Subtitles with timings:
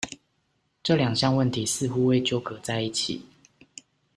[0.81, 3.23] 這兩項問題似乎會糾葛在一起